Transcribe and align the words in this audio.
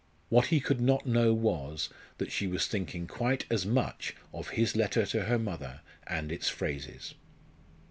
What 0.29 0.47
he 0.47 0.59
could 0.59 0.81
not 0.81 1.05
know 1.05 1.31
was, 1.31 1.89
that 2.17 2.31
she 2.31 2.47
was 2.47 2.65
thinking 2.65 3.05
quite 3.05 3.45
as 3.51 3.67
much 3.67 4.15
of 4.33 4.49
his 4.49 4.75
letter 4.75 5.05
to 5.05 5.25
her 5.25 5.37
mother 5.37 5.81
and 6.07 6.31
its 6.31 6.49
phrases. 6.49 7.13